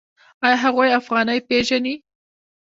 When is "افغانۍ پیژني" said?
0.99-1.95